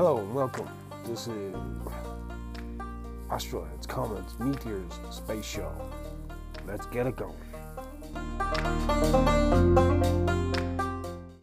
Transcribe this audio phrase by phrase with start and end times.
[0.00, 0.66] Hello and welcome.
[1.04, 1.54] This is
[3.30, 5.70] Asteroids, Comets, Meteors Space Show.
[6.66, 7.36] Let's get it going.